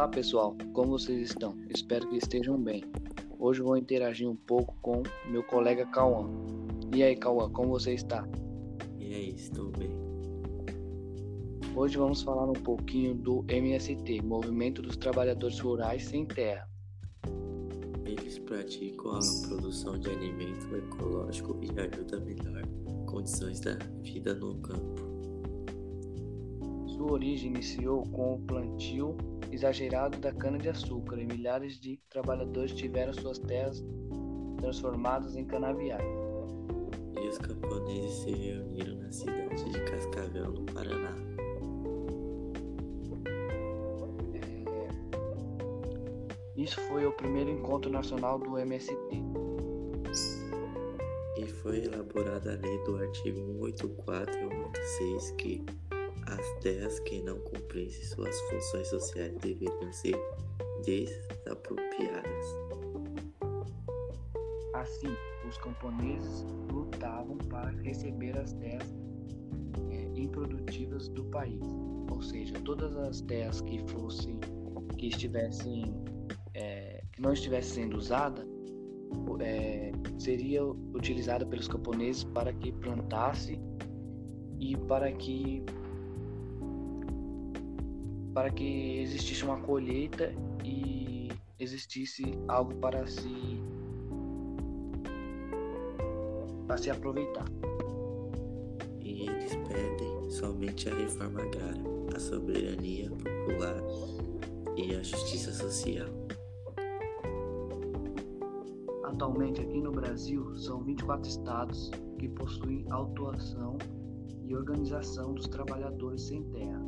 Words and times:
Olá 0.00 0.08
pessoal, 0.08 0.56
como 0.72 0.92
vocês 0.92 1.28
estão? 1.28 1.54
Espero 1.68 2.08
que 2.08 2.16
estejam 2.16 2.56
bem. 2.56 2.82
Hoje 3.38 3.60
vou 3.60 3.76
interagir 3.76 4.26
um 4.26 4.34
pouco 4.34 4.74
com 4.80 5.02
meu 5.26 5.42
colega 5.42 5.84
Cauã. 5.84 6.26
E 6.96 7.02
aí, 7.02 7.14
Cauã, 7.14 7.50
como 7.50 7.68
você 7.68 7.92
está? 7.92 8.26
E 8.98 9.14
aí, 9.14 9.34
estou 9.34 9.70
bem. 9.72 9.90
Hoje 11.76 11.98
vamos 11.98 12.22
falar 12.22 12.48
um 12.48 12.54
pouquinho 12.54 13.14
do 13.14 13.44
MST, 13.46 14.22
Movimento 14.22 14.80
dos 14.80 14.96
Trabalhadores 14.96 15.60
Rurais 15.60 16.02
Sem 16.06 16.24
Terra. 16.24 16.66
Eles 18.06 18.38
praticam 18.38 19.10
a 19.10 19.20
produção 19.48 19.98
de 19.98 20.08
alimento 20.08 20.76
ecológico 20.76 21.60
e 21.60 21.78
ajudam 21.78 22.20
a 22.20 22.24
melhorar 22.24 22.66
condições 23.04 23.60
da 23.60 23.74
vida 24.02 24.32
no 24.32 24.56
campo. 24.62 25.09
Sua 27.00 27.12
origem 27.12 27.48
iniciou 27.48 28.02
com 28.10 28.34
o 28.34 28.38
plantio 28.40 29.16
exagerado 29.50 30.18
da 30.18 30.34
cana-de-açúcar 30.34 31.18
e 31.18 31.24
milhares 31.24 31.80
de 31.80 31.98
trabalhadores 32.10 32.74
tiveram 32.74 33.14
suas 33.14 33.38
terras 33.38 33.82
transformadas 34.58 35.34
em 35.34 35.46
canaviais. 35.46 36.04
E 37.18 37.26
os 37.26 37.38
camponeses 37.38 38.18
se 38.18 38.30
reuniram 38.32 38.96
na 38.98 39.10
cidade 39.10 39.64
de 39.64 39.80
Cascavel, 39.84 40.52
no 40.52 40.66
Paraná. 40.66 41.16
É... 44.34 44.62
Isso 46.54 46.78
foi 46.82 47.06
o 47.06 47.12
primeiro 47.12 47.48
encontro 47.48 47.90
nacional 47.90 48.38
do 48.38 48.58
MST. 48.58 48.94
E 51.38 51.46
foi 51.46 51.82
elaborada 51.82 52.52
a 52.52 52.56
lei 52.56 52.78
do 52.84 52.98
artigo 52.98 53.40
184 53.54 54.34
e 54.34 54.40
186 54.40 55.30
que 55.38 55.64
as 56.30 56.62
terras 56.62 56.98
que 57.00 57.20
não 57.22 57.38
cumprissem 57.40 58.04
suas 58.04 58.40
funções 58.42 58.88
sociais 58.88 59.34
deveriam 59.38 59.92
ser 59.92 60.16
desapropriadas. 60.84 62.46
Assim, 64.74 65.14
os 65.46 65.58
camponeses 65.58 66.46
lutavam 66.72 67.36
para 67.48 67.70
receber 67.82 68.38
as 68.38 68.52
terras 68.54 68.88
é, 69.90 70.20
improdutivas 70.20 71.08
do 71.08 71.24
país, 71.24 71.60
ou 72.10 72.22
seja, 72.22 72.54
todas 72.64 72.96
as 72.96 73.20
terras 73.22 73.60
que 73.60 73.78
fossem, 73.90 74.38
que 74.96 75.08
estivessem, 75.08 75.84
é, 76.54 77.02
que 77.12 77.20
não 77.20 77.32
estivessem 77.32 77.84
sendo 77.84 77.96
usadas, 77.96 78.46
é, 79.40 79.90
seria 80.18 80.64
utilizada 80.64 81.44
pelos 81.44 81.66
camponeses 81.66 82.24
para 82.24 82.52
que 82.52 82.72
plantasse 82.72 83.58
e 84.58 84.76
para 84.76 85.10
que 85.12 85.64
para 88.34 88.50
que 88.50 89.00
existisse 89.00 89.44
uma 89.44 89.60
colheita 89.60 90.32
e 90.64 91.28
existisse 91.58 92.22
algo 92.48 92.74
para 92.76 93.06
se 93.06 93.60
para 96.66 96.78
se 96.78 96.90
aproveitar. 96.90 97.46
E 99.00 99.28
eles 99.28 99.56
pedem 99.68 100.30
somente 100.30 100.88
a 100.88 100.94
reforma 100.94 101.42
agrária, 101.42 101.82
a 102.14 102.20
soberania 102.20 103.10
popular 103.10 103.82
e 104.76 104.94
a 104.94 105.02
justiça 105.02 105.52
social. 105.52 106.08
Atualmente 109.02 109.60
aqui 109.60 109.80
no 109.80 109.90
Brasil 109.90 110.54
são 110.54 110.84
24 110.84 111.28
estados 111.28 111.90
que 112.18 112.28
possuem 112.28 112.86
autuação 112.90 113.76
e 114.46 114.54
organização 114.54 115.34
dos 115.34 115.48
trabalhadores 115.48 116.22
sem 116.22 116.44
terra 116.44 116.80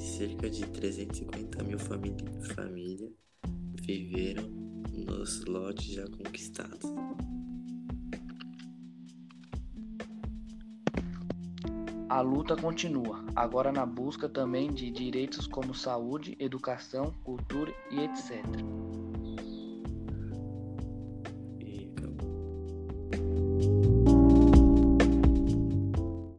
cerca 0.00 0.48
de 0.48 0.66
350 0.66 1.62
mil 1.62 1.78
famílias 1.78 2.48
família 2.52 3.10
viveram 3.82 4.48
nos 4.92 5.44
lotes 5.44 5.86
já 5.86 6.06
conquistados. 6.08 6.90
A 12.08 12.20
luta 12.22 12.56
continua, 12.56 13.24
agora 13.36 13.70
na 13.70 13.86
busca 13.86 14.28
também 14.28 14.72
de 14.72 14.90
direitos 14.90 15.46
como 15.46 15.72
saúde, 15.74 16.36
educação, 16.40 17.14
cultura 17.22 17.72
e 17.90 18.00
etc. 18.00 18.44